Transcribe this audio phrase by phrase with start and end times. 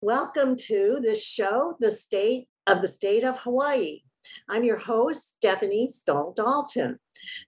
[0.00, 4.00] Welcome to this show, The State of the State of Hawaii.
[4.48, 6.98] I'm your host, Stephanie Stoll Dalton.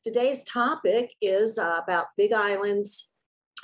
[0.05, 3.14] Today's topic is uh, about Big Island's,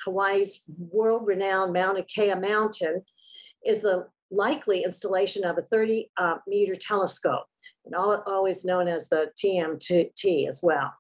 [0.06, 3.02] Hawaii's world renowned Mauna Kea Mountain,
[3.66, 7.44] is the likely installation of a 30 uh, meter telescope,
[7.84, 10.94] and always known as the TMT as well.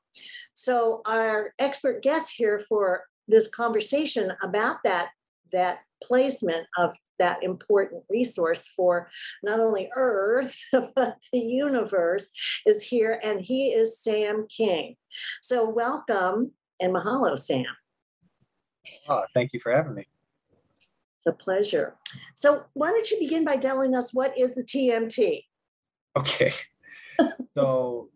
[0.52, 5.08] So, our expert guest here for this conversation about that,
[5.52, 9.08] that placement of that important resource for
[9.42, 12.30] not only Earth, but the universe
[12.66, 14.96] is here, and he is Sam King.
[15.40, 17.64] So, welcome and mahalo, Sam.
[19.08, 20.06] Oh, thank you for having me.
[21.24, 21.94] It's a pleasure.
[22.34, 25.44] So, why don't you begin by telling us what is the TMT?
[26.16, 26.52] Okay.
[27.56, 28.08] so,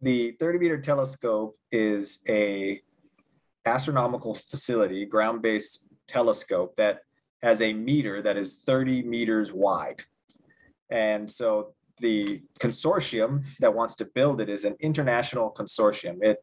[0.00, 2.80] the 30 meter telescope is a
[3.66, 7.00] astronomical facility, ground-based telescope that
[7.42, 10.02] has a meter that is 30 meters wide.
[10.90, 16.18] And so the consortium that wants to build it is an international consortium.
[16.22, 16.38] It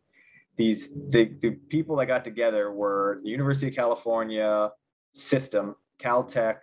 [0.58, 4.69] these the, the people that got together were the University of California
[5.13, 6.59] system, Caltech,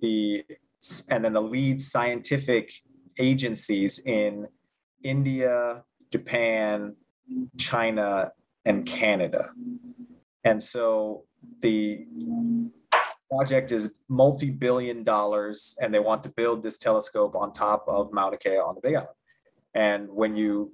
[0.00, 0.42] the
[1.10, 2.72] and then the lead scientific
[3.18, 4.46] agencies in
[5.02, 6.96] India, Japan,
[7.58, 8.32] China,
[8.64, 9.50] and Canada.
[10.44, 11.24] And so
[11.60, 12.06] the
[13.30, 18.36] project is multi-billion dollars and they want to build this telescope on top of Mauna
[18.36, 19.08] Kea on the Big Island.
[19.74, 20.72] And when you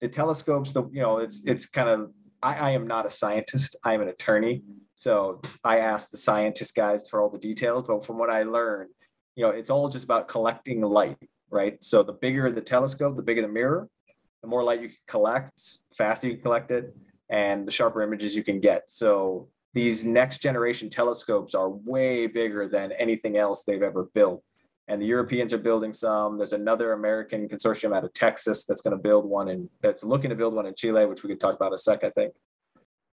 [0.00, 2.10] the telescopes, the you know, it's it's kind of
[2.42, 4.62] I, I am not a scientist, I am an attorney.
[4.96, 8.90] So I asked the scientist guys for all the details, but from what I learned,
[9.34, 11.18] you know, it's all just about collecting light,
[11.50, 11.82] right?
[11.82, 13.88] So the bigger the telescope, the bigger the mirror,
[14.42, 15.60] the more light you can collect,
[15.96, 16.94] faster you collect it,
[17.30, 18.90] and the sharper images you can get.
[18.90, 24.42] So these next generation telescopes are way bigger than anything else they've ever built.
[24.86, 26.38] And the Europeans are building some.
[26.38, 30.30] There's another American consortium out of Texas that's going to build one and that's looking
[30.30, 32.34] to build one in Chile, which we could talk about in a sec, I think.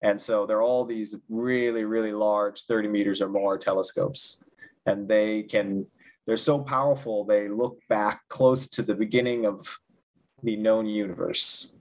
[0.03, 4.43] And so they're all these really, really large 30 meters or more telescopes.
[4.87, 5.87] And they can,
[6.27, 9.67] they're so powerful, they look back close to the beginning of
[10.43, 11.75] the known universe.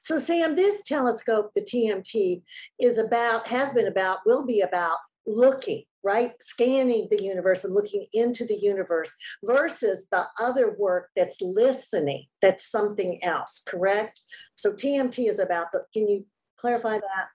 [0.00, 2.42] So, Sam, this telescope, the TMT,
[2.80, 6.32] is about, has been about, will be about looking, right?
[6.40, 9.14] Scanning the universe and looking into the universe
[9.44, 14.20] versus the other work that's listening, that's something else, correct?
[14.54, 16.26] So, TMT is about the, can you
[16.58, 17.28] clarify that?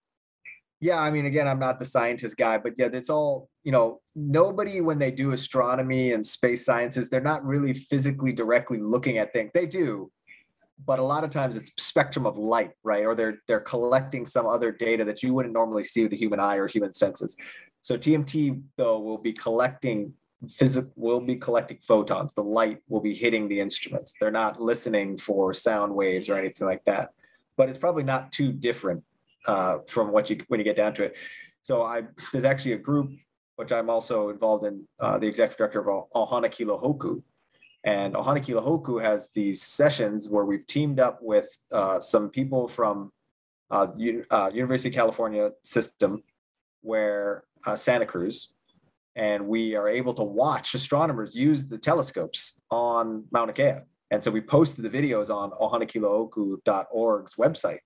[0.81, 3.99] Yeah, I mean, again, I'm not the scientist guy, but yeah, it's all, you know,
[4.15, 9.33] nobody, when they do astronomy and space sciences, they're not really physically directly looking at
[9.33, 9.51] things.
[9.53, 10.09] They do,
[10.85, 13.05] but a lot of times it's spectrum of light, right?
[13.05, 16.39] Or they're they're collecting some other data that you wouldn't normally see with the human
[16.39, 17.35] eye or human senses.
[17.81, 20.13] So TMT though will be collecting
[20.49, 22.33] physical will be collecting photons.
[22.33, 24.13] The light will be hitting the instruments.
[24.19, 27.09] They're not listening for sound waves or anything like that.
[27.57, 29.03] But it's probably not too different
[29.45, 31.17] uh, from what you when you get down to it.
[31.61, 33.11] So I there's actually a group
[33.57, 37.21] which I'm also involved in, uh, the executive director of Ohana Kilo Hoku,
[37.83, 42.67] and Ohana Kilo Hoku has these sessions where we've teamed up with uh, some people
[42.67, 43.11] from
[43.71, 46.23] uh, U- uh, University of California system,
[46.81, 48.53] where uh, Santa Cruz,
[49.15, 53.75] and we are able to watch astronomers use the telescopes on Mauna Kea.
[54.11, 57.79] And so we posted the videos on ohanakilohoku.org's website,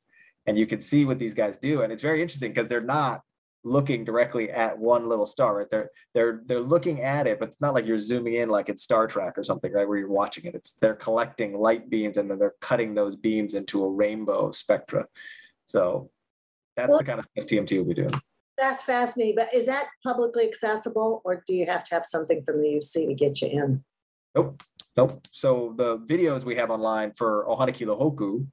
[0.47, 1.81] and you can see what these guys do.
[1.81, 3.21] And it's very interesting because they're not
[3.63, 5.69] looking directly at one little star, right?
[5.69, 8.77] They're they're they're looking at it, but it's not like you're zooming in like in
[8.77, 9.87] Star Trek or something, right?
[9.87, 10.55] Where you're watching it.
[10.55, 15.07] It's they're collecting light beams and then they're cutting those beams into a rainbow spectra.
[15.65, 16.09] So
[16.75, 18.13] that's well, the kind of stuff TMT will be doing.
[18.57, 19.35] That's fascinating.
[19.35, 23.07] But is that publicly accessible or do you have to have something from the UC
[23.07, 23.83] to get you in?
[24.35, 24.61] Nope.
[24.95, 25.25] Nope.
[25.31, 28.45] So the videos we have online for Ohana Kilo Hoku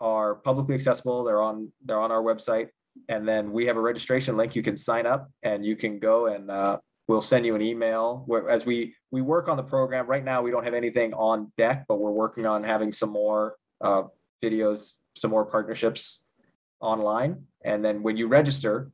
[0.00, 1.24] are publicly accessible.
[1.24, 2.68] They're on they're on our website
[3.08, 4.54] and then we have a registration link.
[4.54, 6.78] You can sign up and you can go and uh,
[7.08, 8.24] we'll send you an email.
[8.26, 11.52] Where, as we we work on the program right now we don't have anything on
[11.56, 14.04] deck but we're working on having some more uh,
[14.42, 16.24] videos some more partnerships
[16.80, 17.44] online.
[17.64, 18.90] And then when you register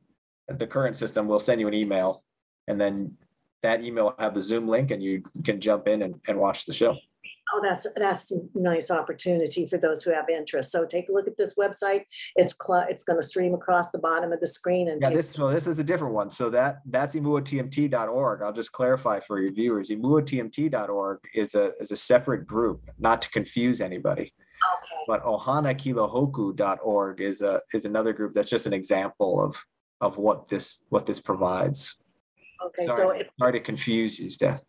[0.47, 2.23] the current system we'll send you an email.
[2.67, 3.17] And then
[3.63, 6.65] that email will have the zoom link and you can jump in and, and watch
[6.65, 6.95] the show
[7.53, 10.71] Oh, that's that's a nice opportunity for those who have interest.
[10.71, 12.03] So take a look at this website.
[12.35, 14.89] It's cl- it's going to stream across the bottom of the screen.
[14.89, 16.29] And yeah, this well, this is a different one.
[16.29, 18.41] So that that's imuatmt.org.
[18.41, 19.89] I'll just clarify for your viewers.
[19.89, 24.33] imuatmt.org is a is a separate group, not to confuse anybody.
[24.75, 25.03] Okay.
[25.07, 29.63] But ohanakilohoku.org is a is another group that's just an example of
[30.01, 31.95] of what this what this provides.
[32.65, 34.61] Okay, so Sorry, if, sorry to confuse you, Steph.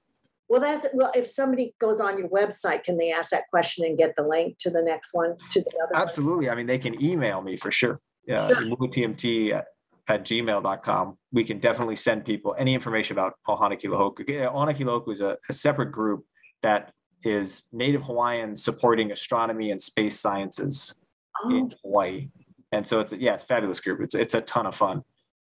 [0.51, 3.97] Well, that's, well, if somebody goes on your website, can they ask that question and
[3.97, 5.93] get the link to the next one, to the other?
[5.93, 6.03] one?
[6.03, 6.51] Absolutely.
[6.51, 7.99] I mean, they can email me for sure.
[8.27, 9.67] Yeah, tmt at,
[10.09, 11.17] at gmail.com.
[11.33, 14.29] We can definitely send people any information about Ohana Kilohoku.
[14.29, 16.25] Yeah, Ohana Kilohoku is a, a separate group
[16.63, 16.93] that
[17.25, 21.01] is Native Hawaiian supporting astronomy and space sciences
[21.43, 22.29] Oh, in Hawaii.
[22.73, 24.01] And so it's a, yeah, it's a fabulous group.
[24.01, 25.03] It's it's a ton of fun.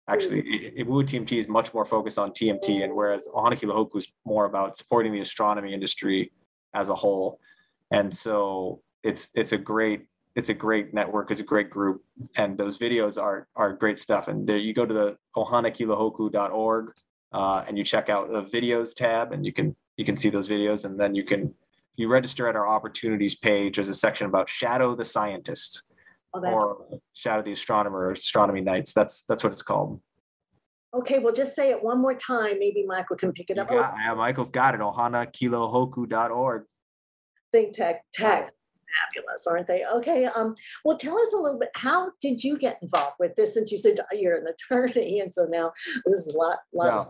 [0.07, 3.97] Actually, I- I- Imua TMT is much more focused on TMT, and whereas Ohana Kilohoku
[3.97, 6.31] is more about supporting the astronomy industry
[6.73, 7.39] as a whole.
[7.91, 12.03] And so it's it's a great it's a great network, it's a great group,
[12.35, 14.27] and those videos are are great stuff.
[14.27, 16.93] And there you go to the ohanakilohoku.org
[17.31, 20.49] uh, and you check out the videos tab, and you can you can see those
[20.49, 21.53] videos, and then you can
[21.95, 23.75] you register at our opportunities page.
[23.75, 25.83] There's a section about Shadow the Scientist
[26.35, 28.93] oh, that's, or Shadow the Astronomer, or Astronomy Nights.
[28.93, 30.01] That's that's what it's called.
[30.93, 32.57] okay, well, just say it one more time.
[32.59, 33.69] Maybe Michael can pick it You up.
[33.69, 34.81] got- yeah, Michael's got it.
[34.81, 36.63] ohanakilohoku.org.
[37.51, 38.51] Think tech, tech,
[39.13, 39.85] fabulous, aren't they?
[39.85, 43.53] Okay, um, well, tell us a little bit, how did you get involved with this?
[43.53, 45.71] Since you said you're an attorney, and so now
[46.05, 47.07] this is a lot, lot of,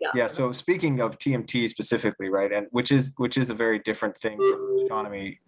[0.00, 0.10] yeah.
[0.14, 0.28] Yeah.
[0.28, 4.36] So speaking of TMT specifically, right, and which is which is a very different thing
[4.36, 5.38] from the astronomy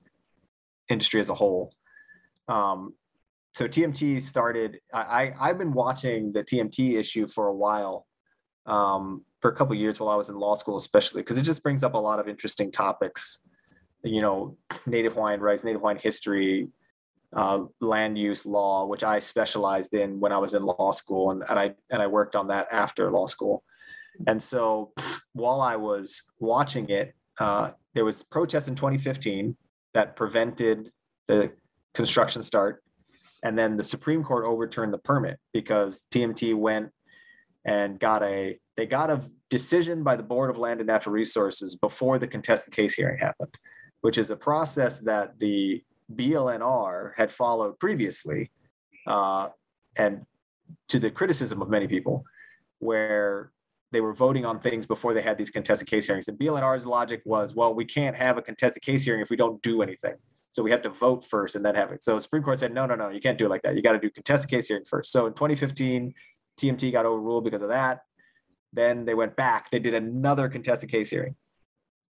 [0.88, 1.72] industry as a whole.
[2.48, 2.94] Um,
[3.54, 4.80] so TMT started.
[4.92, 8.06] I, I I've been watching the TMT issue for a while,
[8.66, 11.62] um, for a couple years while I was in law school, especially because it just
[11.62, 13.40] brings up a lot of interesting topics.
[14.04, 16.68] You know, Native Hawaiian rights, Native Hawaiian history,
[17.34, 21.42] uh, land use law, which I specialized in when I was in law school, and,
[21.48, 23.64] and I and I worked on that after law school.
[24.26, 24.92] And so
[25.32, 29.56] while I was watching it, uh, there was protests in 2015
[29.94, 30.90] that prevented
[31.28, 31.52] the
[31.96, 32.82] construction start.
[33.42, 36.90] And then the Supreme Court overturned the permit because TMT went
[37.64, 41.74] and got a they got a decision by the Board of Land and Natural Resources
[41.74, 43.54] before the contested case hearing happened,
[44.02, 45.82] which is a process that the
[46.14, 48.50] BLNR had followed previously,
[49.06, 49.48] uh,
[49.96, 50.26] and
[50.88, 52.24] to the criticism of many people,
[52.80, 53.50] where
[53.92, 56.28] they were voting on things before they had these contested case hearings.
[56.28, 59.62] And BLNR's logic was, well, we can't have a contested case hearing if we don't
[59.62, 60.16] do anything.
[60.56, 62.02] So we have to vote first and then have it.
[62.02, 63.76] So Supreme Court said, no, no, no, you can't do it like that.
[63.76, 65.12] You got to do contested case hearing first.
[65.12, 66.14] So in 2015,
[66.58, 68.04] TMT got overruled because of that.
[68.72, 69.70] Then they went back.
[69.70, 71.36] They did another contested case hearing.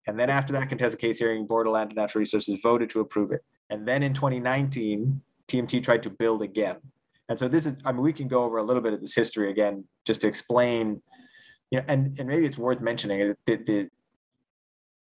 [0.06, 3.00] And then after that contested case hearing, Board of Land and Natural Resources voted to
[3.00, 3.42] approve it.
[3.68, 6.76] And then in 2019, TMT tried to build again.
[7.28, 9.16] And so this is, I mean, we can go over a little bit of this
[9.16, 11.02] history again, just to explain,
[11.72, 13.88] you know, and, and maybe it's worth mentioning the, the,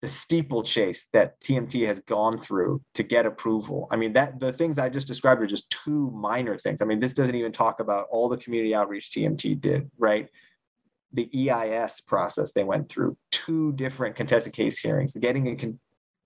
[0.02, 3.88] the steeplechase that TMT has gone through to get approval.
[3.92, 6.82] I mean, that the things I just described are just two minor things.
[6.82, 10.30] I mean, this doesn't even talk about all the community outreach TMT did, right?
[11.12, 15.80] The EIS process they went through, two different contested case hearings, getting a con,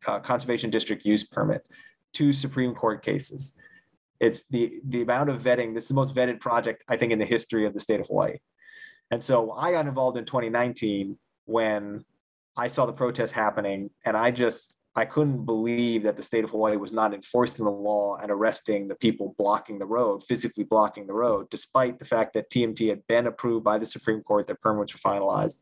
[0.06, 1.66] uh, conservation district use permit,
[2.14, 3.54] two Supreme Court cases.
[4.20, 5.74] It's the the amount of vetting.
[5.74, 8.08] This is the most vetted project I think in the history of the state of
[8.08, 8.38] Hawaii.
[9.10, 12.06] And so I got involved in 2019 when
[12.56, 16.52] I saw the protests happening, and I just I couldn't believe that the state of
[16.52, 21.08] Hawaii was not enforcing the law and arresting the people blocking the road, physically blocking
[21.08, 24.56] the road, despite the fact that TMT had been approved by the Supreme Court, their
[24.62, 25.62] permits were finalized.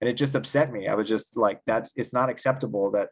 [0.00, 0.88] And it just upset me.
[0.88, 3.10] I was just like, that's it's not acceptable that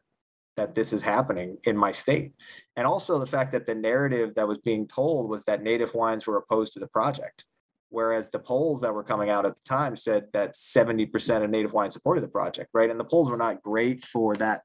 [0.56, 2.32] that this is happening in my state.
[2.76, 6.26] And also the fact that the narrative that was being told was that Native Hawaiians
[6.26, 7.44] were opposed to the project.
[7.90, 11.72] Whereas the polls that were coming out at the time said that 70% of Native
[11.72, 12.88] Hawaiians supported the project, right?
[12.88, 14.62] And the polls were not great for that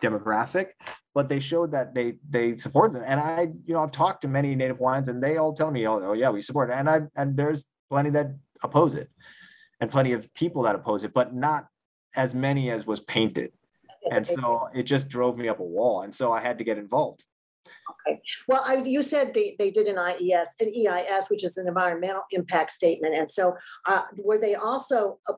[0.00, 0.70] demographic,
[1.14, 3.04] but they showed that they they supported it.
[3.06, 5.86] And I, you know, I've talked to many Native Hawaiians and they all tell me,
[5.86, 6.74] oh, oh yeah, we support it.
[6.74, 8.32] And I and there's plenty that
[8.62, 9.10] oppose it
[9.80, 11.66] and plenty of people that oppose it, but not
[12.14, 13.52] as many as was painted.
[14.10, 16.02] And so it just drove me up a wall.
[16.02, 17.24] And so I had to get involved.
[17.90, 21.68] Okay, well, I, you said they, they did an IES, an EIS, which is an
[21.68, 23.14] environmental impact statement.
[23.14, 23.54] And so
[23.86, 25.34] uh, were they also uh,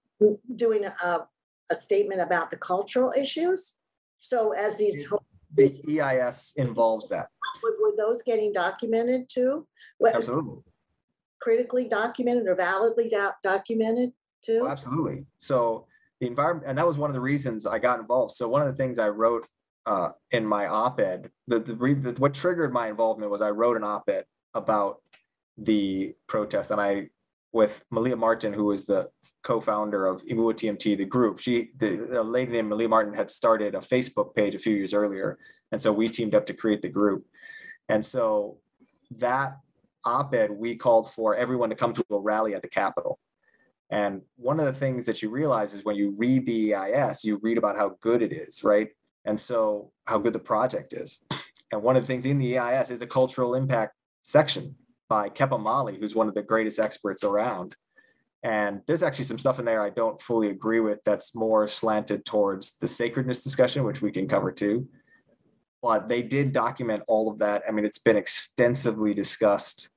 [0.56, 1.26] doing a,
[1.70, 3.74] a statement about the cultural issues?
[4.20, 5.06] So as these,
[5.54, 7.28] The EIS involves that.
[7.62, 9.66] were were those getting documented too?
[10.14, 10.62] Absolutely.
[11.40, 14.12] Critically documented or validly do- documented
[14.42, 14.62] too?
[14.64, 15.24] Oh, absolutely.
[15.38, 15.86] So
[16.20, 18.32] the environment, and that was one of the reasons I got involved.
[18.34, 19.46] So one of the things I wrote
[19.88, 23.85] uh, in my op-ed, the, the, the what triggered my involvement was I wrote an
[23.85, 25.00] op-ed about
[25.57, 27.09] the protest, and I
[27.52, 29.09] with Malia Martin, who is the
[29.42, 31.38] co-founder of Imua TMT, the group.
[31.38, 34.92] She, the a lady named Malia Martin, had started a Facebook page a few years
[34.92, 35.38] earlier,
[35.73, 37.25] and so we teamed up to create the group.
[37.88, 38.59] And so
[39.12, 39.57] that
[40.04, 43.18] op-ed, we called for everyone to come to a rally at the Capitol
[43.88, 47.38] And one of the things that you realize is when you read the EIS, you
[47.42, 48.88] read about how good it is, right?
[49.28, 51.23] And so how good the project is.
[51.70, 53.92] And one of the things in the EIS is a cultural impact
[54.23, 54.75] section
[55.11, 57.76] by Kepa Maly, who's one of the greatest experts around.
[58.42, 62.25] And there's actually some stuff in there I don't fully agree with that's more slanted
[62.25, 64.88] towards the sacredness discussion, which we can cover too.
[65.82, 67.64] But they did document all of that.
[67.68, 69.90] I mean, it's been extensively discussed.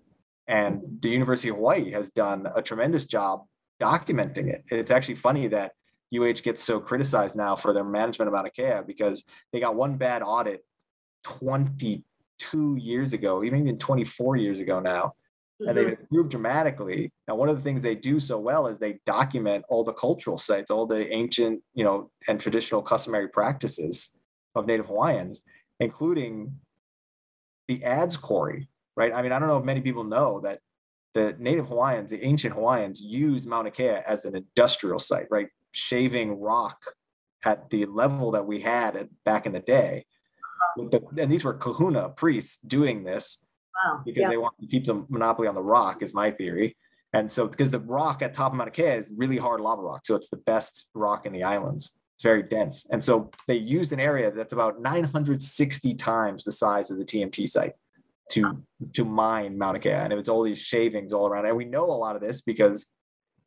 [0.48, 3.46] And the University of Hawaii has done a tremendous job
[3.82, 4.66] documenting it.
[4.70, 5.72] It's actually funny that
[6.14, 9.98] UH gets so criticized now for their management of Mauna Kea because they got one
[9.98, 10.66] bad audit
[11.24, 15.14] 22 years ago, even even 24 years ago now,
[15.60, 16.00] and they've Mhm.
[16.02, 17.12] improved dramatically.
[17.28, 20.38] Now, one of the things they do so well is they document all the cultural
[20.38, 24.16] sites, all the ancient, you know, and traditional customary practices
[24.56, 25.42] of Native Hawaiians,
[25.80, 26.60] including
[27.68, 29.14] the adze quarry, right?
[29.14, 30.60] I mean, I don't know if many people know that
[31.14, 35.48] the Native Hawaiians, the ancient Hawaiians, used Mauna Kea as an industrial site, right?
[35.72, 36.84] Shaving rock
[37.44, 40.06] at the level that we had at, back in the day.
[40.78, 43.44] The- and these were kahuna priests doing this
[43.84, 44.02] Wow.
[44.06, 44.30] because Yeah.
[44.30, 46.78] they want to keep the monopoly on the rock, is my theory.
[47.14, 50.06] And so, because the rock at top of Mauna Kea is really hard lava rock,
[50.06, 51.92] so it's the best rock in the islands.
[52.16, 56.92] It's very dense, and so they used an area that's about 960 times the size
[56.92, 57.74] of the TMT site
[58.32, 58.62] to
[58.94, 61.46] to mine Mauna Kea, and it was all these shavings all around.
[61.48, 62.96] And we know a lot of this because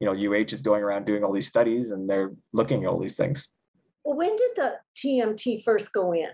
[0.00, 2.98] you know UH is going around doing all these studies, and they're looking at all
[2.98, 3.48] these things.
[4.04, 6.28] Well, when did the TMT first go in?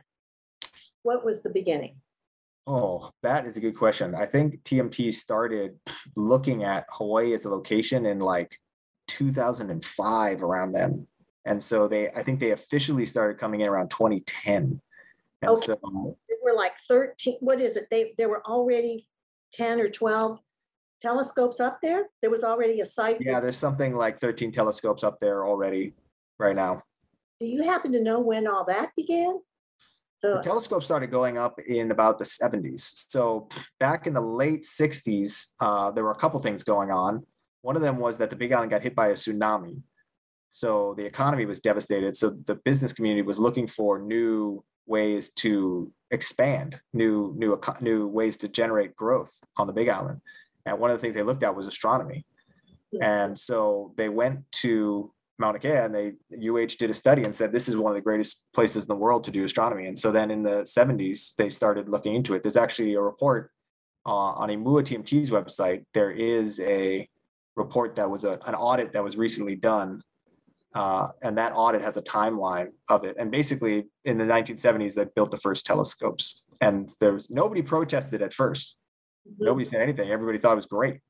[1.03, 1.97] What was the beginning?
[2.67, 4.15] Oh, that is a good question.
[4.15, 5.79] I think TMT started
[6.17, 8.57] looking at Hawaii as a location in like
[9.09, 11.07] 2005 around then.
[11.47, 14.81] And so they, I think they officially started coming in around 2010.
[15.43, 15.61] And Okay.
[15.61, 15.79] so,
[16.29, 17.89] There were like 13, what is it?
[17.91, 19.09] They, there were already
[19.55, 20.39] 10 or 12
[21.01, 22.09] telescopes up there?
[22.21, 23.19] There was already a site?
[23.21, 25.95] yeah, there's something like 13 telescopes up there already
[26.39, 26.83] right now.
[27.41, 29.41] Do you happen to know when all that began?
[30.19, 33.07] So The telescope started going up in about the 70s.
[33.09, 37.25] So back in the late 60s, uh, there were a couple things going on.
[37.63, 39.81] One of them was that the Big Island got hit by a tsunami.
[40.51, 42.17] So the economy was devastated.
[42.17, 48.37] So the business community was looking for new ways to expand, new new new ways
[48.39, 50.21] to generate growth on the Big Island.
[50.71, 52.25] And one of the things they looked at was astronomy.
[53.03, 57.51] And so they went to Mauna Kea and they UH did a study and said
[57.51, 59.87] this is one of the greatest places in the world to do astronomy.
[59.87, 62.43] And so then in the 70s they started looking into it.
[62.43, 63.51] There's actually a report
[64.07, 65.85] uh, on Imua TMT's website.
[65.95, 67.09] There is a
[67.57, 70.03] report that was a, an audit that was recently done.
[70.73, 73.17] Uh, and that audit has a timeline of it.
[73.19, 78.23] And basically, in the 1970s, they built the first telescopes, and there was nobody protested
[78.23, 78.77] at first
[79.39, 80.11] Nobody said anything.
[80.11, 81.01] Everybody thought it was great.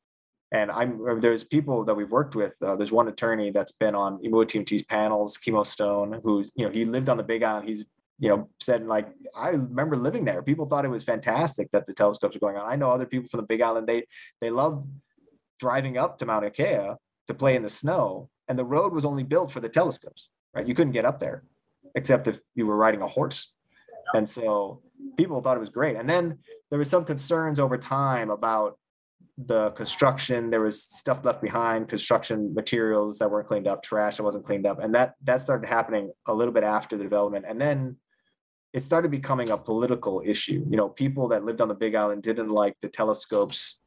[0.53, 2.55] And I'm uh, there's people that we've worked with.
[2.61, 6.73] Uh, there's one attorney that's been on Imua TMT's panels, Chemo Stone, who's you know
[6.73, 7.69] he lived on the Big Island.
[7.69, 7.85] He's
[8.19, 10.43] you know said like I remember living there.
[10.43, 12.69] People thought it was fantastic that the telescopes are going on.
[12.69, 13.87] I know other people from the Big Island.
[13.87, 14.07] They
[14.41, 14.85] they love
[15.61, 16.95] driving up to Mauna Kea
[17.29, 20.31] to play in the snow, and the road was only built for the telescopes.
[20.53, 21.45] Right, you couldn't get up there
[21.95, 23.53] except if you were riding a horse.
[24.15, 24.83] And so
[25.17, 25.97] people thought it was great.
[25.97, 26.39] And then
[26.71, 28.79] there was some concerns over time about
[29.47, 30.51] the construction.
[30.51, 34.67] There was stuff left behind construction materials that weren't cleaned up trash that wasn't cleaned
[34.67, 34.81] up.
[34.81, 37.45] And that that started happening a little bit after the development.
[37.49, 37.97] And then
[38.73, 40.65] it started becoming a political issue.
[40.69, 43.81] You know people that lived on the big island didn't like the telescopes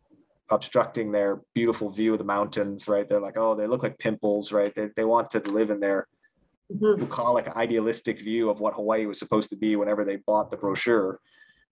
[0.49, 3.07] obstructing their beautiful view of the mountains right?
[3.07, 4.73] They're like oh they look like pimples right?
[4.75, 6.07] They, they want to live in their
[6.71, 6.99] Mhm.
[6.99, 11.19] bucolic idealistic view of what Hawaii was supposed to be whenever they bought the brochure.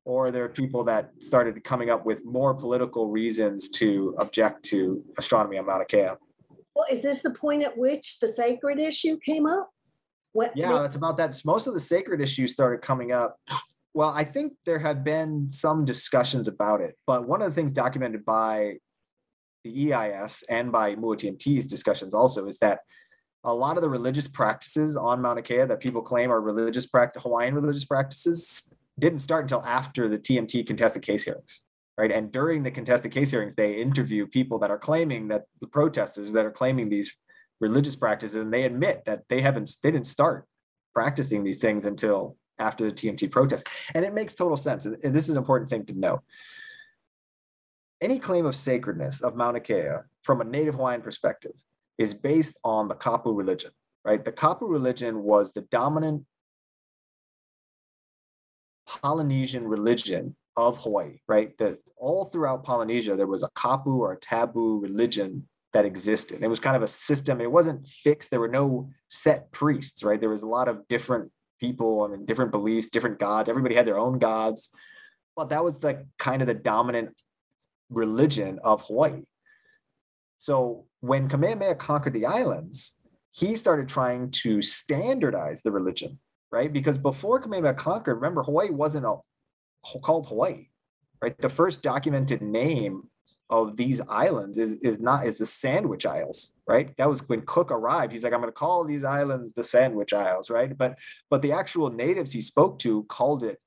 [0.03, 5.03] Or there are people that started coming up with more political reasons to object to
[5.17, 6.09] astronomy on Mauna Kea.
[6.75, 9.69] Well, is this the point at which the sacred issue came up?
[10.33, 10.55] What?
[10.55, 11.39] Yeah, that's about that.
[11.45, 13.37] Most of the sacred issues started coming up.
[13.93, 17.73] Well, I think there have been some discussions about it, but one of the things
[17.73, 18.77] documented by
[19.63, 22.79] the EIS and by MUA-TMT's discussions also is that
[23.43, 27.23] a lot of the religious practices on Mauna Kea that people claim are religious practice,
[27.23, 31.63] Hawaiian religious practices, didn't start until after the TMT contested case hearings,
[31.97, 32.11] right?
[32.11, 36.31] And during the contested case hearings, they interview people that are claiming that the protesters
[36.33, 37.11] that are claiming these
[37.59, 40.45] religious practices, and they admit that they haven't, they didn't start
[40.93, 43.67] practicing these things until after the TMT protest.
[43.95, 44.85] And it makes total sense.
[44.85, 46.21] And this is an important thing to know.
[48.01, 51.53] Any claim of sacredness of Mauna Kea from a Native Hawaiian perspective
[51.97, 53.71] is based on the Kapu religion,
[54.03, 54.23] right?
[54.23, 56.25] The Kapu religion was the dominant
[58.87, 61.57] Polynesian religion of Hawaii, right?
[61.57, 66.43] That all throughout Polynesia, there was a Kapu or a taboo religion that existed.
[66.43, 67.39] It was kind of a system.
[67.39, 68.29] It wasn't fixed.
[68.29, 70.19] There were no set priests, right?
[70.19, 73.49] There was a lot of different people, I mean, different beliefs, different gods.
[73.49, 74.69] Everybody had their own gods.
[75.35, 77.15] But that was the kind of the dominant
[77.89, 79.21] religion of Hawaii.
[80.41, 82.93] So when Kamehameha conquered the islands,
[83.31, 86.17] he started trying to standardize the religion,
[86.51, 86.73] right?
[86.73, 89.17] Because before Kamehameha conquered, remember, Hawaii wasn't a,
[89.99, 90.69] called Hawaii,
[91.21, 91.37] right?
[91.37, 93.03] The first documented name
[93.51, 96.97] of these islands is, is not is the Sandwich Isles, right?
[96.97, 98.11] That was when Cook arrived.
[98.11, 100.75] He's like, I'm going to call these islands the Sandwich Isles, right?
[100.75, 100.97] But
[101.29, 103.59] but the actual natives he spoke to called it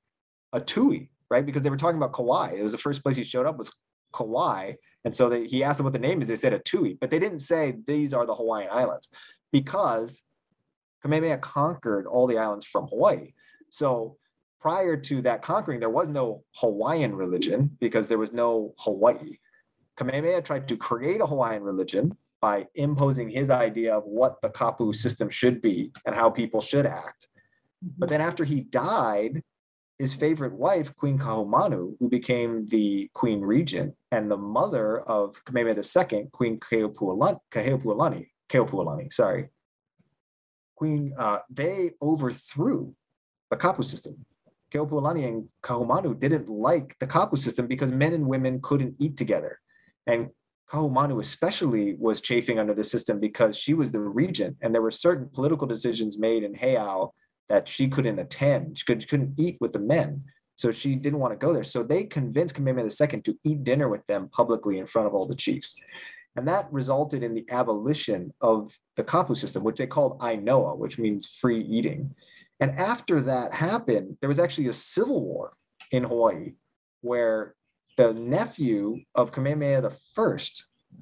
[0.51, 1.45] a Tui, right?
[1.45, 2.55] Because they were talking about Kauai.
[2.57, 3.71] It was the first place he showed up was
[4.13, 4.73] Kauai,
[5.05, 6.27] and so they, he asked them what the name is.
[6.27, 9.07] They said a Tui, but they didn't say these are the Hawaiian Islands
[9.53, 10.23] because
[11.03, 13.33] Kamehameha conquered all the islands from Hawaii.
[13.69, 14.17] So
[14.59, 19.37] prior to that conquering, there was no Hawaiian religion because there was no Hawaii.
[19.95, 24.93] Kamehameha tried to create a Hawaiian religion by imposing his idea of what the kapu
[24.93, 27.27] system should be and how people should act.
[27.97, 29.43] But then after he died,
[29.97, 35.81] his favorite wife, Queen Kaahumanu, who became the queen regent and the mother of Kamehameha
[36.11, 37.39] II, Queen Keopuolani,
[38.49, 39.49] Keopuolani, sorry,
[40.75, 42.93] Queen, uh, they overthrew
[43.49, 44.25] the kapu system.
[44.73, 49.59] Keopuolani and Kaahumanu didn't like the kapu system because men and women couldn't eat together.
[50.07, 50.29] And
[50.69, 54.91] Kaahumanu especially was chafing under the system because she was the regent and there were
[54.91, 57.11] certain political decisions made in Heiau
[57.49, 58.77] that she couldn't attend.
[58.77, 60.23] She, could, she couldn't eat with the men.
[60.57, 61.63] So she didn't want to go there.
[61.63, 65.25] So they convinced Kamehameha II to eat dinner with them publicly in front of all
[65.25, 65.75] the chiefs.
[66.35, 70.97] And that resulted in the abolition of the kapu system, which they called Ainoa, which
[70.97, 72.13] means free eating.
[72.59, 75.53] And after that happened, there was actually a civil war
[75.91, 76.53] in Hawaii
[77.01, 77.55] where
[77.97, 80.37] the nephew of Kamehameha I,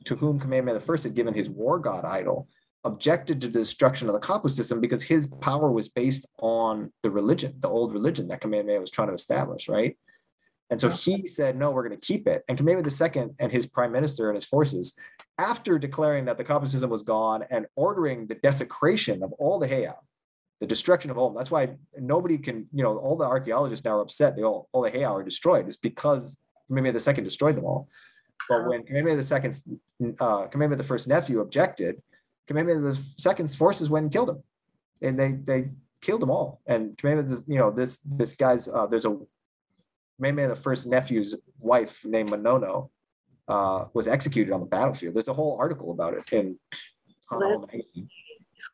[0.05, 2.47] to whom Kamehameha I had given his war god idol,
[2.83, 7.09] objected to the destruction of the Kapu system because his power was based on the
[7.09, 9.97] religion, the old religion that Kamehameha was trying to establish, right?
[10.69, 12.43] And so he said, no, we're going to keep it.
[12.47, 14.93] And Kamehameha II and his prime minister and his forces,
[15.37, 19.67] after declaring that the Kapu system was gone and ordering the desecration of all the
[19.67, 19.95] heiau,
[20.59, 24.01] the destruction of all, that's why nobody can, you know, all the archaeologists now are
[24.01, 24.35] upset.
[24.35, 25.67] They all, all the heiau are destroyed.
[25.67, 26.37] It's because
[26.69, 27.87] Kamehameha II destroyed them all.
[28.49, 32.01] But when Kamehameha II, uh, Kamehameha the first nephew objected,
[32.47, 34.43] Kamehameha the second's forces went and killed him,
[35.01, 35.69] and they they
[36.01, 36.61] killed them all.
[36.67, 39.17] And Kamehameha, you know, this this guy's uh, there's a
[40.17, 42.89] Kamehameha the first nephew's wife named Manono
[43.47, 45.15] uh, was executed on the battlefield.
[45.15, 46.57] There's a whole article about it in
[47.31, 48.09] magazine.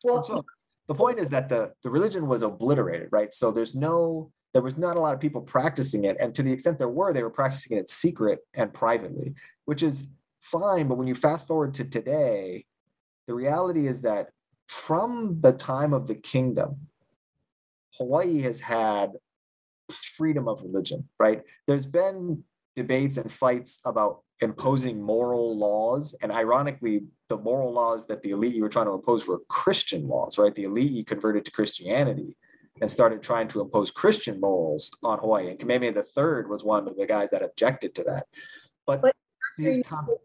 [0.04, 0.44] Well, so
[0.88, 3.32] the point is that the the religion was obliterated, right?
[3.32, 6.16] So there's no there was not a lot of people practicing it.
[6.18, 10.08] And to the extent there were, they were practicing it secret and privately, which is
[10.40, 10.88] fine.
[10.88, 12.66] But when you fast forward to today,
[13.30, 14.30] the reality is that
[14.66, 16.88] from the time of the kingdom,
[17.96, 19.12] Hawaii has had
[20.16, 21.42] freedom of religion, right?
[21.68, 22.42] There's been
[22.74, 26.12] debates and fights about imposing moral laws.
[26.22, 30.36] And ironically, the moral laws that the elite were trying to impose were Christian laws,
[30.36, 30.52] right?
[30.52, 32.36] The elite converted to Christianity
[32.80, 35.50] and started trying to impose Christian morals on Hawaii.
[35.50, 38.26] And Kamehameha III was one of the guys that objected to that.
[38.88, 39.14] But, but
[39.56, 40.24] these concepts,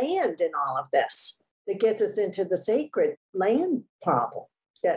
[0.00, 4.46] land in all of this that gets us into the sacred land problem.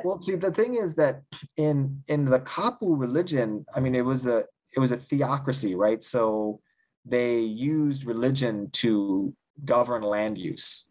[0.04, 1.22] Well, see, the thing is that
[1.58, 6.04] in in the Kapu religion, I mean, it was a it was a theocracy, right?
[6.04, 6.62] So
[7.04, 9.34] they used religion to
[9.66, 10.86] govern land use,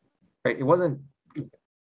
[0.45, 0.59] right?
[0.59, 1.01] It wasn't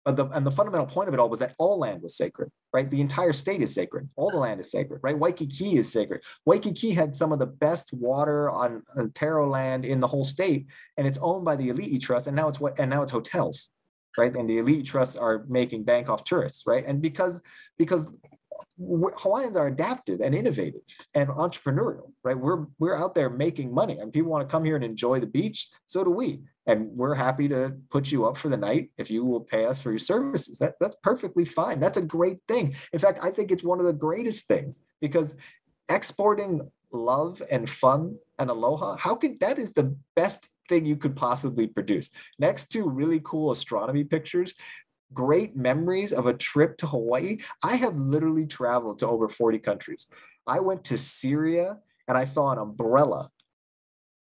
[0.05, 2.51] but the and the fundamental point of it all was that all land was sacred,
[2.75, 2.91] right?
[2.91, 4.09] The entire state is sacred.
[4.17, 5.19] All the land is sacred, right?
[5.19, 6.23] Waikiki is sacred.
[6.45, 10.67] Waikiki had some of the best water on, on taro land in the whole state,
[10.99, 13.71] and it's owned by the Elite Trust, and now it's what and now it's hotels,
[14.17, 14.35] right?
[14.35, 16.85] And the Elite Trusts are making bank off tourists, right?
[16.87, 17.41] And because
[17.79, 18.07] because
[18.79, 20.81] Hawaiians are adaptive and innovative
[21.15, 22.37] and entrepreneurial, right?
[22.37, 25.27] We're we're out there making money, and people want to come here and enjoy the
[25.27, 25.69] beach.
[25.87, 29.25] So do we, and we're happy to put you up for the night if you
[29.25, 30.59] will pay us for your services.
[30.59, 31.79] That that's perfectly fine.
[31.79, 32.75] That's a great thing.
[32.93, 35.35] In fact, I think it's one of the greatest things because
[35.89, 41.17] exporting love and fun and aloha, how could that is the best thing you could
[41.17, 42.11] possibly produce.
[42.39, 44.55] Next to really cool astronomy pictures,
[45.13, 47.39] great memories of a trip to Hawaii.
[47.63, 50.07] I have literally traveled to over 40 countries.
[50.47, 53.31] I went to Syria and I saw an umbrella.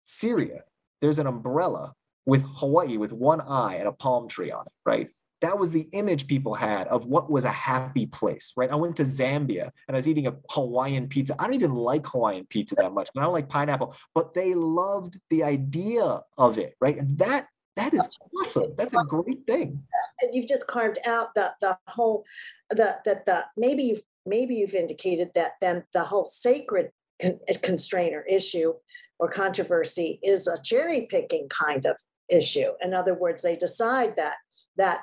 [0.04, 0.62] Syria,
[1.00, 1.92] there's an umbrella
[2.26, 5.08] with Hawaii with one eye and a palm tree on it, right?
[5.44, 8.70] That was the image people had of what was a happy place, right?
[8.70, 11.32] I went to Zambia and I was eating a Hawaiian pizza.
[11.38, 13.08] I don't even like Hawaiian pizza that much.
[13.16, 16.06] I don't like pineapple, but they loved the idea
[16.46, 16.96] of it, right?
[17.00, 17.42] And that
[17.76, 18.06] That is
[18.38, 18.70] awesome.
[18.78, 19.82] That's a great thing.
[20.20, 22.24] And you've just carved out the, the whole,
[22.70, 26.86] the, that the, maybe you've, maybe you've indicated that then the whole sacred
[27.20, 28.70] con- uh, or issue
[29.18, 31.96] or controversy is a cherry picking kind of
[32.28, 32.70] issue.
[32.80, 34.36] In other words, they decide that,
[34.76, 34.98] that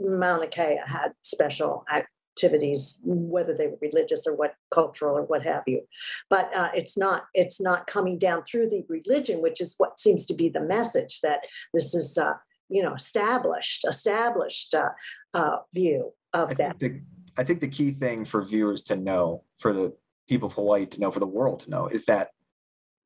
[0.00, 1.84] Mauna Kea had special
[2.32, 5.82] activities, whether they were religious or what cultural or what have you.
[6.30, 10.26] But uh, it's not it's not coming down through the religion, which is what seems
[10.26, 11.40] to be the message that
[11.74, 12.34] this is uh,
[12.68, 14.90] you know established established uh,
[15.34, 16.80] uh view of I that.
[16.80, 17.00] Think the,
[17.36, 19.92] I think the key thing for viewers to know, for the
[20.28, 22.30] people of Hawaii to know, for the world to know, is that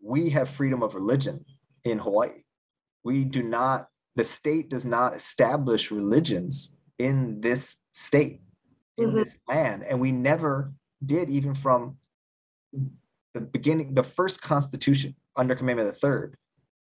[0.02, 1.44] we have freedom of religion
[1.84, 2.42] in Hawaii.
[3.04, 3.88] We do not.
[4.14, 8.40] The state does not establish religions in this state
[8.96, 9.14] in Mhm.
[9.24, 9.84] this land.
[9.84, 10.72] And we never
[11.04, 11.98] did even from
[13.34, 16.36] the beginning the first constitution under Kamehameha the third,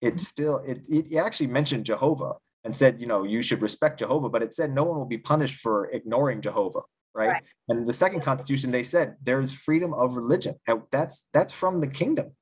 [0.00, 4.28] it still it, it actually mentioned jehovah and said you know you should respect jehovah
[4.28, 6.82] but it said no one will be punished for ignoring jehovah
[7.14, 7.42] right, Right.
[7.68, 10.54] and the second constitution they said there is freedom of religion.
[10.66, 12.32] And that's that's from the kingdom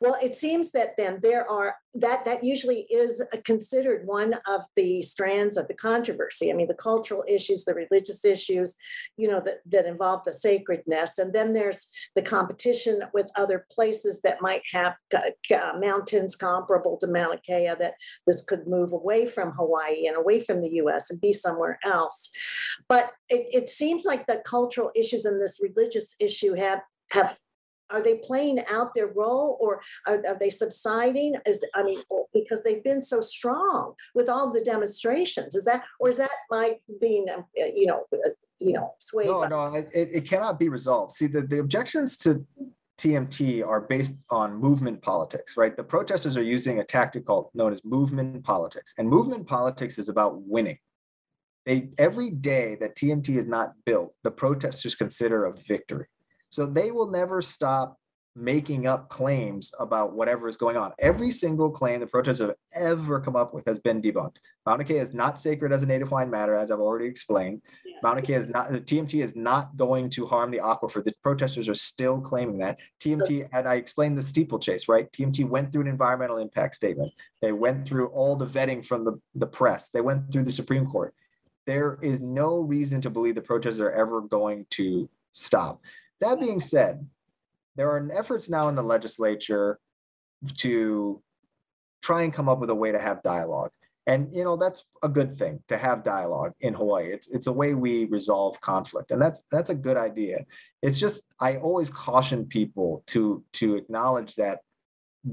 [0.00, 5.02] Well, it seems that then there are that that usually is considered one of the
[5.02, 6.50] strands of the controversy.
[6.50, 8.74] I mean, the cultural issues, the religious issues,
[9.16, 14.20] you know, that that involve the sacredness, and then there's the competition with other places
[14.22, 17.72] that might have ca- mountains comparable to Mauna Kea.
[17.78, 17.94] That
[18.26, 21.10] this could move away from Hawaii and away from the U.S.
[21.10, 22.30] and be somewhere else.
[22.88, 27.38] But it, it seems like the cultural issues and this religious issue have have
[27.90, 31.36] are they playing out their role or are, are they subsiding?
[31.46, 32.00] Is i mean
[32.32, 35.54] because they've been so strong with all the demonstrations.
[35.54, 39.28] Is that or is that my being um, uh, you know uh, you know swayed
[39.28, 41.12] no by- no it, it it cannot be resolved.
[41.12, 42.44] See the, the objections to
[42.98, 45.76] tmt are based on movement politics right?
[45.76, 50.08] The protesters are using a tactic called known as movement politics and movement politics is
[50.08, 50.78] about winning.
[51.66, 56.06] They every day that tmt is not built the protesters consider a victory
[56.50, 57.98] so they will never stop
[58.34, 63.18] making up claims about whatever is going on every single claim the protesters have ever
[63.18, 66.30] come up with has been debunked mauna kea is not sacred as a native hawaiian
[66.30, 67.62] matter as i've already explained
[67.96, 68.02] Yes.
[68.02, 71.02] Mauna Kea is not, the TMT is not going to harm the aquifer.
[71.02, 72.78] The protesters are still claiming that.
[73.00, 75.10] TMT, and I explained the steeplechase, right?
[75.12, 77.12] TMT went through an environmental impact statement.
[77.40, 79.88] They went through all the vetting from the, the press.
[79.88, 81.14] They went through the Supreme Court.
[81.66, 85.80] There is no reason to believe the protests are ever going to stop.
[86.20, 87.06] That being said,
[87.76, 89.78] there are efforts now in the legislature
[90.58, 91.22] to
[92.02, 93.70] try and come up with a way to have dialogue.
[94.08, 97.06] And you know that's a good thing to have dialogue in Hawaii.
[97.06, 100.44] It's it's a way we resolve conflict, and that's that's a good idea.
[100.80, 104.60] It's just I always caution people to to acknowledge that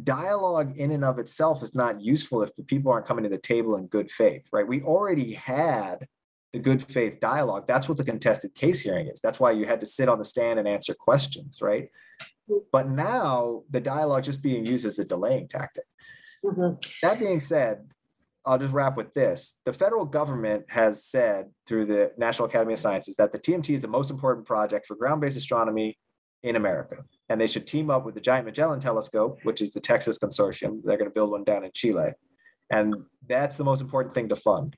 [0.03, 3.37] dialogue in and of itself is not useful if the people aren't coming to the
[3.37, 4.67] table in good faith, right?
[4.67, 6.07] We already had
[6.53, 7.65] the good faith dialogue.
[7.67, 9.19] That's what the contested case hearing is.
[9.19, 11.89] That's why you had to sit on the stand and answer questions, right?
[12.71, 15.85] But now the dialogue just being used as a delaying tactic.
[16.45, 16.77] Mhm.
[17.01, 17.89] That being said,
[18.45, 19.57] I'll just wrap with this.
[19.65, 23.81] The federal government has said through the National Academy of Sciences that the TMT is
[23.81, 25.97] the most important project for ground based astronomy
[26.43, 26.97] in America.
[27.29, 30.81] And they should team up with the Giant Magellan Telescope, which is the Texas consortium.
[30.83, 32.11] They're going to build one down in Chile.
[32.69, 32.93] And
[33.29, 34.75] that's the most important thing to fund.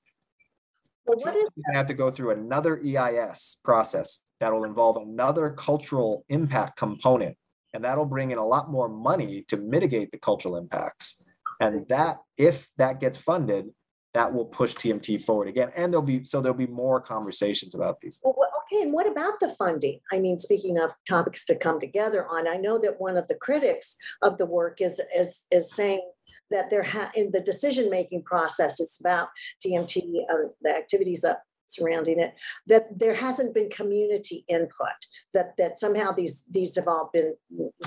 [1.05, 4.97] Well what is going to have to go through another EIS process that will involve
[4.97, 7.37] another cultural impact component.
[7.73, 11.21] And that'll bring in a lot more money to mitigate the cultural impacts.
[11.59, 13.69] And that, if that gets funded,
[14.13, 15.71] that will push TMT forward again.
[15.75, 18.19] And there'll be, so there'll be more conversations about these.
[18.23, 19.99] well, what- okay and what about the funding?
[20.11, 23.35] I mean speaking of topics to come together on i know that one of the
[23.35, 26.01] critics of the work is is is saying
[26.51, 29.29] that there ha- in the decision making process it's about
[29.65, 31.25] TMT, uh, the activities
[31.67, 32.33] surrounding it
[32.67, 34.99] that there hasn't been community input
[35.33, 37.33] that that somehow these these have all been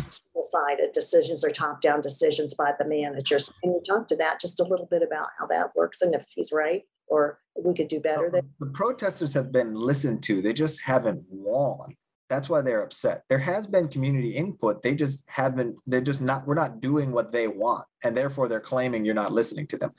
[0.09, 3.51] single-sided decisions or top-down decisions by the managers.
[3.63, 6.27] Can you talk to that just a little bit about how that works and if
[6.35, 10.41] he's right or we could do better there um, The protesters have been listened to.
[10.41, 11.97] They just haven't won.
[12.29, 13.25] That's why they're upset.
[13.29, 14.83] There has been community input.
[14.83, 17.87] They just haven't, they're just not, we're not doing what they want.
[18.05, 19.93] And therefore they're claiming you're not listening to them.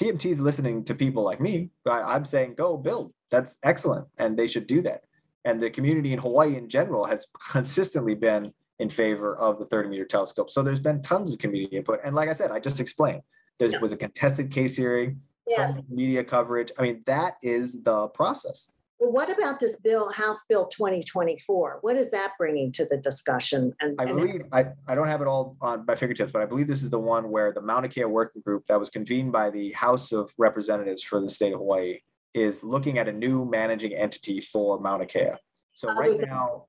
[0.00, 1.70] TMT is listening to people like me.
[1.88, 3.12] I, I'm saying, go build.
[3.30, 4.06] That's excellent.
[4.18, 5.02] And they should do that.
[5.44, 9.88] And the community in Hawaii in general has consistently been in favor of the 30
[9.88, 10.50] meter telescope.
[10.50, 12.00] So there's been tons of community input.
[12.04, 13.22] And like I said, I just explained,
[13.58, 16.70] there was a contested case hearing, yes media coverage.
[16.78, 18.68] I mean, that is the process.
[18.98, 21.78] Well, what about this bill, House Bill 2024?
[21.82, 23.74] What is that bringing to the discussion?
[23.80, 26.46] And I and- believe, I, I don't have it all on my fingertips, but I
[26.46, 29.50] believe this is the one where the Mauna Kea Working Group that was convened by
[29.50, 31.98] the House of Representatives for the state of Hawaii
[32.32, 35.28] is looking at a new managing entity for Mauna Kea.
[35.74, 36.64] So Other right than- now,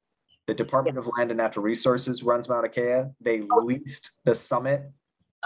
[0.48, 3.04] the Department of Land and Natural Resources runs Mauna Kea.
[3.22, 3.60] They Oh.
[3.64, 4.82] leased the summit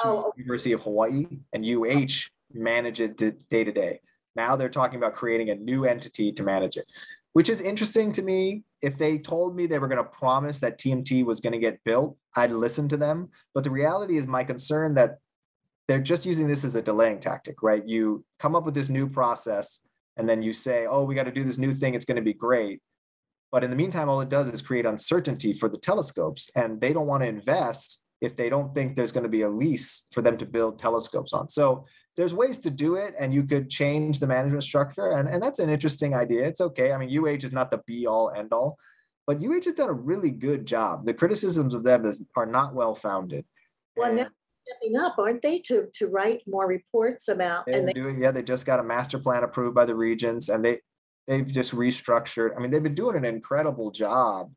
[0.02, 3.18] to Oh, University of Hawaii and UH manage it
[3.50, 4.00] day to day.
[4.36, 6.86] Now they're talking about creating a new entity to manage it,
[7.34, 8.64] which is interesting to me.
[8.82, 11.84] If they told me they were going to promise that TMT was going to get
[11.84, 13.30] built, I'd listen to them.
[13.54, 15.18] But the reality is my concern that
[15.88, 17.86] they're just using this as a delaying tactic, right?
[17.86, 19.80] You come up with this new process
[20.18, 21.94] and then you say, oh, we got to do this new thing.
[21.94, 22.82] It's going to be great.
[23.52, 26.94] But in the meantime, all it does is create uncertainty for the telescopes, and they
[26.94, 30.22] don't want to invest if they don't think there's going to be a lease for
[30.22, 31.50] them to build telescopes on.
[31.50, 35.42] So there's ways to do it, and you could change the management structure, and, and
[35.42, 36.46] that's an interesting idea.
[36.46, 36.92] It's okay.
[36.92, 38.78] I mean, UH is not the be all end all,
[39.26, 41.06] but UH has done a really good job.
[41.06, 43.44] The criticisms of them is, are not well founded.
[43.98, 44.28] Well, now
[44.68, 48.32] stepping up, aren't they, to, to write more reports about, and They're they, doing, yeah,
[48.32, 50.80] they just got a master plan approved by the regents and they,
[51.28, 52.56] they've just restructured.
[52.56, 54.52] I mean, they've been doing an incredible job.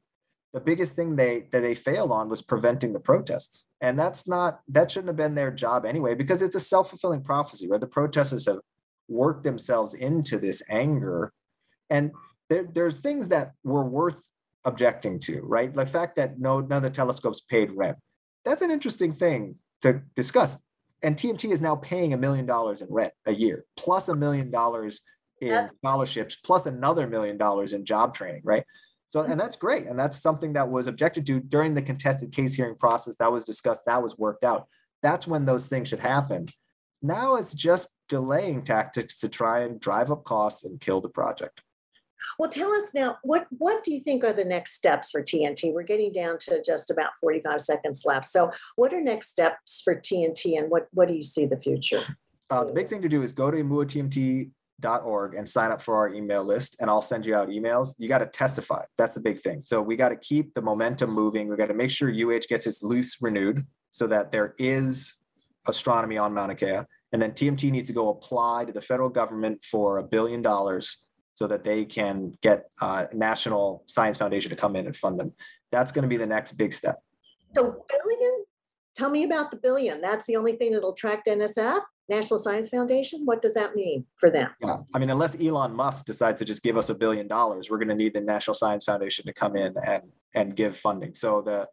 [0.54, 3.66] The biggest thing they, that they failed on was preventing the protests.
[3.80, 7.68] And that's not, that shouldn't have been their job anyway, because it's a self-fulfilling prophecy,
[7.68, 8.60] where The protesters have
[9.08, 11.32] worked themselves into this anger.
[11.90, 12.12] And
[12.48, 14.22] there, there's things that were worth
[14.64, 15.74] objecting to, right?
[15.74, 17.98] The fact that no, none of the telescopes paid rent.
[18.46, 20.56] That's an interesting thing to discuss
[21.04, 24.50] and TMT is now paying a million dollars in rent a year, plus a million
[24.50, 25.02] dollars
[25.40, 28.64] in That's- scholarships, plus another million dollars in job training, right?
[29.14, 29.86] So, and that's great.
[29.86, 33.44] And that's something that was objected to during the contested case hearing process that was
[33.44, 34.66] discussed, that was worked out.
[35.04, 36.48] That's when those things should happen.
[37.00, 41.60] Now it's just delaying tactics to try and drive up costs and kill the project.
[42.40, 45.72] well, tell us now, what, what do you think are the next steps for TMT?
[45.72, 48.24] We're getting down to just about 45 seconds left.
[48.24, 52.00] So what are next steps for TMT and what, what do you see the future?
[52.50, 54.50] Uh, the big thing to do is go to
[54.82, 57.94] muatmt.org and sign up for our email list, and I'll send you out emails.
[57.98, 58.84] You got to testify.
[58.98, 59.62] That's the big thing.
[59.64, 61.48] So we got to keep the momentum moving.
[61.48, 65.16] We got to make sure UH gets its lease renewed so that there is
[65.66, 66.80] astronomy on Mauna Kea.
[67.12, 70.96] And then TMT needs to go apply to the federal government for a billion dollars
[71.36, 75.32] so that they can get uh, National Science Foundation to come in and fund them.
[75.72, 76.96] That's going to be the next big step.
[77.54, 78.44] So billion,
[78.96, 80.00] tell me about the billion.
[80.00, 83.22] That's the only thing that'll attract NSF, National Science Foundation?
[83.24, 84.50] What does that mean for them?
[84.60, 87.78] Yeah, I mean, unless Elon Musk decides to just give us a billion dollars, we're
[87.78, 90.02] going to need the National Science Foundation to come in and
[90.34, 91.14] and give funding.
[91.14, 91.68] So the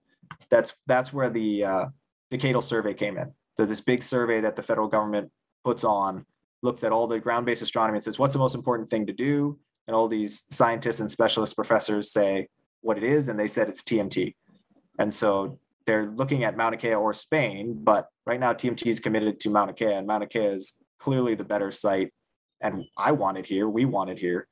[0.50, 1.86] that's that's where the uh,
[2.30, 3.32] the Decadal survey came in.
[3.58, 5.30] So this big survey that the federal government
[5.66, 6.26] puts on
[6.64, 9.60] looks at all the ground-based astronomy and says what's the most important thing to do,
[9.88, 12.48] and all these scientists and specialist professors say
[12.82, 14.36] what it is, and they said it's TMT.
[15.00, 19.40] And so they're looking at Mauna Kea or Spain, but right now TMT is committed
[19.42, 22.14] to Mauna Kea, and Mauna Kea is clearly the better site.
[22.62, 23.68] And I want it here.
[23.70, 24.48] We want it here.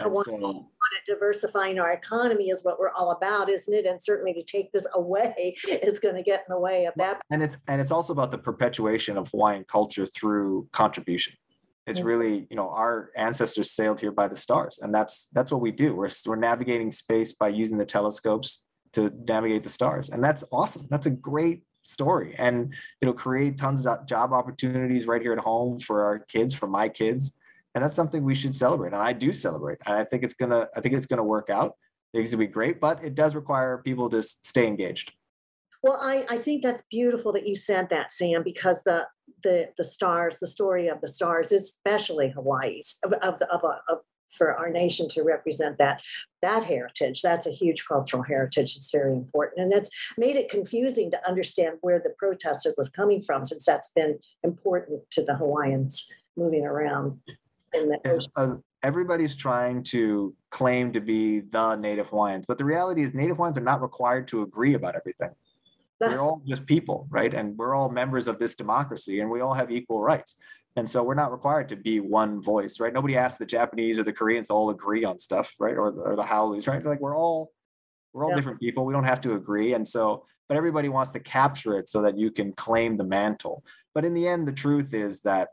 [0.00, 0.66] I And want- so, Want
[1.06, 3.84] it Diversifying our economy is what we're all about, isn't it?
[3.84, 7.20] And certainly to take this away is going to get in the way of that.
[7.30, 11.34] and it's and it's also about the perpetuation of Hawaiian culture through contribution.
[11.86, 15.62] It's really, you know, our ancestors sailed here by the stars, and that's that's what
[15.62, 15.94] we do.
[15.96, 20.86] We're we're navigating space by using the telescopes to navigate the stars, and that's awesome.
[20.90, 25.78] That's a great story, and it'll create tons of job opportunities right here at home
[25.78, 27.36] for our kids, for my kids,
[27.74, 28.92] and that's something we should celebrate.
[28.92, 31.74] And I do celebrate, and I think it's gonna I think it's gonna work out.
[32.12, 35.12] It's gonna be great, but it does require people to stay engaged.
[35.82, 39.06] Well, I, I think that's beautiful that you said that, Sam, because the
[39.42, 43.98] the the stars, the story of the stars, especially Hawaii's of, of of, a, of
[44.30, 46.02] for our nation to represent that
[46.42, 47.20] that heritage.
[47.22, 48.76] That's a huge cultural heritage.
[48.76, 53.22] It's very important, and that's made it confusing to understand where the protester was coming
[53.22, 57.18] from, since that's been important to the Hawaiians moving around
[57.74, 58.30] in the ocean.
[58.36, 63.36] uh, everybody's trying to claim to be the native Hawaiians, but the reality is native
[63.36, 65.30] Hawaiians are not required to agree about everything.
[66.00, 67.34] That's, We're all just people, right?
[67.34, 70.36] And we're all members of this democracy and we all have equal rights.
[70.76, 72.92] And so we're not required to be one voice, right?
[72.92, 75.76] Nobody asked the Japanese or the Koreans to all agree on stuff, right?
[75.76, 76.84] Or, the- or the haoles, right?
[76.84, 77.52] Like we're all
[78.14, 78.36] we're all Yeah.
[78.36, 78.86] different people.
[78.86, 79.74] We don't have to agree.
[79.74, 83.62] And so, but everybody wants to capture it so that you can claim the mantle.
[83.94, 85.50] But in the end, the truth is that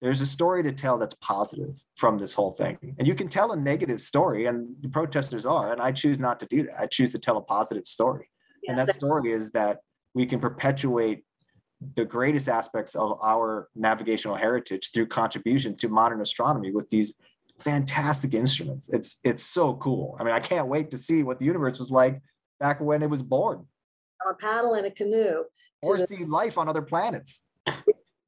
[0.00, 2.78] there's a story to tell that's positive from this whole thing.
[2.98, 6.38] And you can tell a negative story, and the protesters are, and I choose not
[6.40, 6.80] to do that.
[6.80, 8.30] I choose to tell a positive story.
[8.68, 9.80] And that story is that
[10.14, 11.24] we can perpetuate
[11.94, 17.14] the greatest aspects of our navigational heritage through contribution to modern astronomy with these
[17.60, 18.88] fantastic instruments.
[18.90, 20.16] It's it's so cool.
[20.20, 22.20] I mean, I can't wait to see what the universe was like
[22.60, 23.66] back when it was born,
[24.28, 25.44] a paddle in a canoe.
[25.82, 27.44] or the- see life on other planets.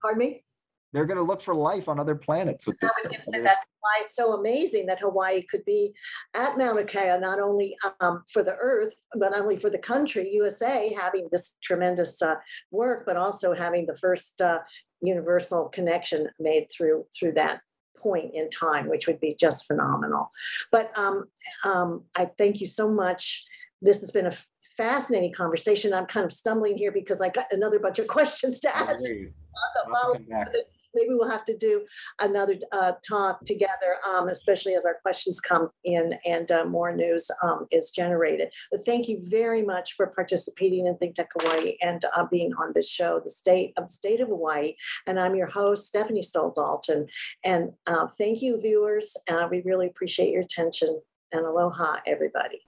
[0.02, 0.44] Pardon me?
[0.92, 3.42] They're going to look for life on other planets with I was going to say
[3.42, 5.92] that's why it's so amazing that Hawaii could be
[6.34, 10.94] at Mauna Kea, not only um, for the Earth, but only for the country, USA,
[10.98, 12.36] having this tremendous uh,
[12.70, 14.60] work, but also having the first uh,
[15.00, 17.60] universal connection made through through that
[17.96, 20.30] point in time, which would be just phenomenal.
[20.72, 21.24] But um,
[21.64, 23.44] um, I thank you so much.
[23.82, 24.36] This has been a
[24.76, 25.92] fascinating conversation.
[25.92, 29.04] I'm kind of stumbling here because I got another bunch of questions to ask.
[29.04, 29.32] great.
[29.56, 30.48] I'll I'll follow come back.
[30.94, 31.84] Maybe we'll have to do
[32.20, 37.30] another uh, talk together, um, especially as our questions come in and uh, more news
[37.42, 38.52] um, is generated.
[38.70, 42.72] But thank you very much for participating in Think Tech Hawaii and uh, being on
[42.74, 44.74] this show, The State of the State of Hawaii.
[45.06, 47.06] And I'm your host, Stephanie Stoll Dalton.
[47.44, 49.16] And uh, thank you, viewers.
[49.28, 51.00] Uh, we really appreciate your attention.
[51.32, 52.60] And aloha, everybody.